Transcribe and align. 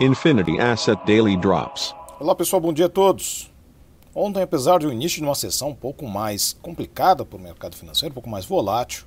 Infinity 0.00 0.58
Asset 0.58 1.00
Daily 1.06 1.36
Drops. 1.36 1.94
Olá 2.18 2.34
pessoal, 2.34 2.60
bom 2.60 2.72
dia 2.72 2.86
a 2.86 2.88
todos. 2.88 3.48
Ontem, 4.12 4.42
apesar 4.42 4.80
de 4.80 4.88
o 4.88 4.92
início 4.92 5.18
de 5.18 5.24
uma 5.24 5.36
sessão 5.36 5.68
um 5.68 5.74
pouco 5.74 6.04
mais 6.08 6.52
complicada 6.60 7.24
para 7.24 7.38
o 7.38 7.40
mercado 7.40 7.76
financeiro, 7.76 8.10
um 8.10 8.14
pouco 8.14 8.28
mais 8.28 8.44
volátil, 8.44 9.04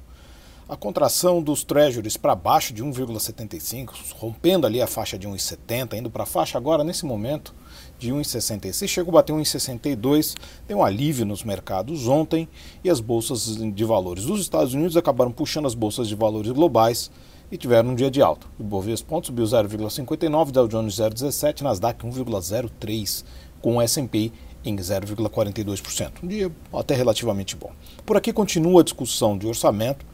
a 0.70 0.78
contração 0.78 1.42
dos 1.42 1.62
treasuries 1.62 2.16
para 2.16 2.34
baixo 2.36 2.74
de 2.74 2.82
1,75, 2.86 3.92
rompendo 4.16 4.66
ali 4.66 4.82
a 4.82 4.88
faixa 4.88 5.20
de 5.20 5.28
1,70, 5.28 5.98
indo 5.98 6.10
para 6.10 6.24
a 6.24 6.26
faixa 6.26 6.58
agora, 6.58 6.86
nesse 6.86 7.06
momento, 7.06 7.54
de 8.00 8.14
1,66, 8.14 8.88
chegou 8.88 9.12
a 9.12 9.16
bater 9.16 9.34
1,62, 9.34 10.36
deu 10.70 10.78
um 10.78 10.86
alívio 10.86 11.26
nos 11.26 11.44
mercados 11.44 12.08
ontem 12.08 12.48
e 12.82 12.90
as 12.90 13.02
bolsas 13.02 13.58
de 13.58 13.84
valores 13.84 14.24
dos 14.24 14.40
Estados 14.40 14.74
Unidos 14.74 14.96
acabaram 14.96 15.34
puxando 15.34 15.66
as 15.66 15.76
bolsas 15.76 16.08
de 16.08 16.16
valores 16.16 16.52
globais 16.52 17.12
e 17.52 17.58
tiveram 17.58 17.90
um 17.90 17.96
dia 17.96 18.12
de 18.12 18.22
alta. 18.22 18.48
O 18.60 18.64
Bovespa 18.64 19.22
subiu 19.24 19.46
0,59, 19.46 20.52
Dow 20.52 20.68
Jones 20.68 20.96
0,17, 20.96 21.62
Nasdaq 21.62 22.06
1,03, 22.06 23.24
com 23.62 23.78
o 23.78 23.82
S&P 23.82 24.32
em 24.64 24.76
0,42%. 24.76 26.24
Um 26.24 26.28
dia 26.28 26.52
até 26.74 26.96
relativamente 26.96 27.56
bom. 27.56 27.72
Por 28.06 28.18
aqui 28.18 28.34
continua 28.34 28.82
a 28.82 28.84
discussão 28.84 29.38
de 29.38 29.48
orçamento, 29.48 30.06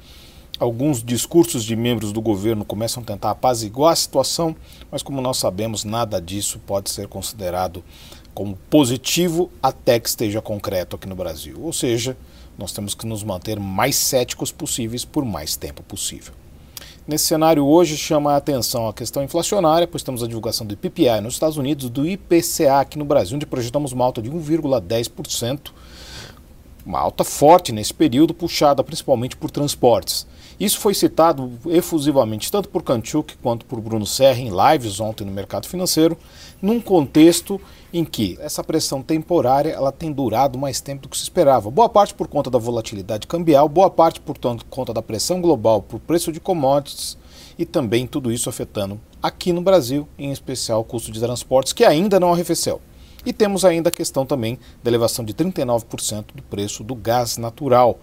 Alguns 0.59 1.03
discursos 1.03 1.63
de 1.63 1.75
membros 1.75 2.11
do 2.13 2.21
governo 2.21 2.63
começam 2.63 3.01
a 3.01 3.05
tentar 3.05 3.31
apaziguar 3.31 3.91
a 3.91 3.95
situação, 3.95 4.55
mas 4.91 5.01
como 5.01 5.19
nós 5.19 5.37
sabemos, 5.37 5.83
nada 5.83 6.21
disso 6.21 6.59
pode 6.59 6.91
ser 6.91 7.07
considerado 7.07 7.83
como 8.35 8.55
positivo 8.69 9.51
até 9.61 9.99
que 9.99 10.07
esteja 10.07 10.41
concreto 10.41 10.95
aqui 10.95 11.07
no 11.07 11.15
Brasil. 11.15 11.57
Ou 11.59 11.73
seja, 11.73 12.15
nós 12.57 12.71
temos 12.71 12.93
que 12.93 13.05
nos 13.07 13.23
manter 13.23 13.59
mais 13.59 13.95
céticos 13.95 14.51
possíveis 14.51 15.03
por 15.03 15.25
mais 15.25 15.55
tempo 15.55 15.81
possível. 15.81 16.33
Nesse 17.05 17.25
cenário 17.25 17.65
hoje 17.65 17.97
chama 17.97 18.31
a 18.31 18.37
atenção 18.37 18.87
a 18.87 18.93
questão 18.93 19.21
inflacionária, 19.21 19.85
pois 19.85 20.03
temos 20.03 20.23
a 20.23 20.27
divulgação 20.27 20.65
do 20.65 20.73
IPCA 20.73 21.19
nos 21.19 21.33
Estados 21.33 21.57
Unidos, 21.57 21.89
do 21.89 22.07
IPCA 22.07 22.79
aqui 22.79 22.97
no 22.97 23.03
Brasil, 23.03 23.35
onde 23.35 23.45
projetamos 23.45 23.91
uma 23.91 24.05
alta 24.05 24.21
de 24.21 24.31
1,10%, 24.31 25.71
uma 26.85 26.99
alta 26.99 27.25
forte 27.25 27.73
nesse 27.73 27.93
período, 27.93 28.33
puxada 28.33 28.81
principalmente 28.85 29.35
por 29.35 29.51
transportes. 29.51 30.25
Isso 30.59 30.79
foi 30.79 30.93
citado 30.93 31.51
efusivamente 31.67 32.51
tanto 32.51 32.69
por 32.69 32.83
Kanchuk 32.83 33.35
quanto 33.37 33.65
por 33.65 33.81
Bruno 33.81 34.05
Serra 34.05 34.39
em 34.39 34.49
lives 34.49 34.99
ontem 34.99 35.25
no 35.25 35.31
mercado 35.31 35.67
financeiro, 35.67 36.17
num 36.61 36.79
contexto 36.79 37.59
em 37.91 38.05
que 38.05 38.37
essa 38.39 38.63
pressão 38.63 39.01
temporária 39.01 39.71
ela 39.71 39.91
tem 39.91 40.11
durado 40.11 40.57
mais 40.57 40.79
tempo 40.79 41.03
do 41.03 41.09
que 41.09 41.17
se 41.17 41.23
esperava. 41.23 41.69
Boa 41.69 41.89
parte 41.89 42.13
por 42.13 42.27
conta 42.27 42.49
da 42.49 42.59
volatilidade 42.59 43.27
cambial, 43.27 43.67
boa 43.67 43.89
parte 43.89 44.19
por 44.19 44.37
conta 44.69 44.93
da 44.93 45.01
pressão 45.01 45.41
global 45.41 45.81
por 45.81 45.99
preço 45.99 46.31
de 46.31 46.39
commodities 46.39 47.17
e 47.57 47.65
também 47.65 48.07
tudo 48.07 48.31
isso 48.31 48.49
afetando 48.49 48.99
aqui 49.21 49.53
no 49.53 49.61
Brasil, 49.61 50.07
em 50.17 50.31
especial 50.31 50.81
o 50.81 50.83
custo 50.83 51.11
de 51.11 51.19
transportes, 51.19 51.73
que 51.73 51.85
ainda 51.85 52.19
não 52.19 52.33
arrefeceu. 52.33 52.81
E 53.25 53.31
temos 53.31 53.63
ainda 53.63 53.87
a 53.87 53.91
questão 53.91 54.25
também 54.25 54.59
da 54.83 54.89
elevação 54.91 55.23
de 55.23 55.33
39% 55.33 56.25
do 56.35 56.43
preço 56.43 56.83
do 56.83 56.93
gás 56.93 57.37
natural, 57.37 57.99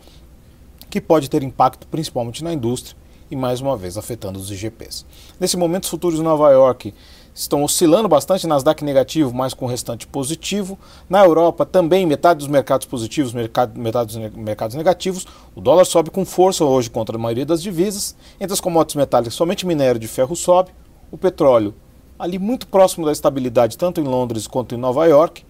que 0.91 1.01
pode 1.01 1.31
ter 1.31 1.43
impacto 1.43 1.87
principalmente 1.87 2.45
na 2.45 2.53
indústria 2.53 2.97
e 3.31 3.37
mais 3.37 3.61
uma 3.61 3.77
vez 3.77 3.97
afetando 3.97 4.39
os 4.39 4.51
IGPs. 4.51 5.07
Nesse 5.39 5.57
momento, 5.57 5.85
os 5.85 5.89
futuros 5.89 6.19
de 6.19 6.25
Nova 6.25 6.51
York 6.51 6.93
estão 7.33 7.63
oscilando 7.63 8.09
bastante, 8.09 8.47
Nasdaq 8.47 8.85
negativo, 8.85 9.33
mas 9.33 9.55
com 9.55 9.65
o 9.65 9.69
restante 9.69 10.07
positivo. 10.07 10.79
Na 11.09 11.25
Europa 11.25 11.65
também 11.65 12.05
metade 12.05 12.41
dos 12.41 12.49
mercados 12.49 12.87
positivos, 12.87 13.33
metade, 13.33 13.79
metade 13.79 14.19
dos 14.19 14.35
mercados 14.35 14.75
negativos. 14.77 15.27
O 15.55 15.61
dólar 15.61 15.85
sobe 15.85 16.11
com 16.11 16.25
força 16.25 16.65
hoje 16.65 16.91
contra 16.91 17.17
a 17.17 17.19
maioria 17.19 17.47
das 17.47 17.63
divisas. 17.63 18.17
Entre 18.41 18.53
as 18.53 18.61
commodities 18.61 18.97
metálicas, 18.97 19.35
somente 19.35 19.65
minério 19.65 20.01
de 20.01 20.09
ferro 20.09 20.35
sobe. 20.35 20.71
O 21.11 21.17
petróleo 21.17 21.75
ali 22.19 22.39
muito 22.39 22.67
próximo 22.67 23.07
da 23.07 23.13
estabilidade, 23.13 23.79
tanto 23.79 24.01
em 24.01 24.05
Londres 24.05 24.47
quanto 24.47 24.75
em 24.75 24.79
Nova 24.79 25.07
York. 25.07 25.45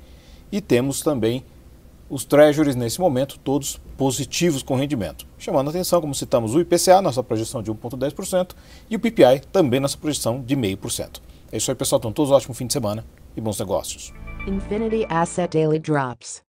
E 0.52 0.61
temos 0.61 1.00
também 1.00 1.44
os 2.11 2.25
treasuries 2.25 2.75
nesse 2.75 3.00
momento, 3.00 3.39
todos 3.39 3.80
positivos 3.97 4.62
com 4.62 4.75
rendimento. 4.75 5.24
Chamando 5.39 5.68
a 5.68 5.70
atenção, 5.70 6.01
como 6.01 6.14
citamos, 6.14 6.55
o 6.55 6.61
IPCA, 6.61 7.01
nossa 7.01 7.23
projeção 7.23 7.62
de 7.62 7.70
1,10%, 7.70 8.51
e 8.90 8.96
o 8.96 8.98
PPI, 8.98 9.40
também 9.52 9.79
nossa 9.79 9.96
projeção 9.96 10.42
de 10.42 10.57
0,5%. 10.57 11.23
É 11.52 11.57
isso 11.57 11.70
aí, 11.70 11.74
pessoal. 11.77 12.01
Então, 12.01 12.12
todos 12.12 12.33
um 12.33 12.35
ótimo 12.35 12.55
fim 12.55 12.67
de 12.67 12.73
semana 12.73 13.05
e 13.36 13.40
bons 13.40 13.58
negócios. 13.58 14.12
Infinity 14.46 15.07
Asset 15.08 15.57
Daily 15.57 15.79
Drops. 15.79 16.42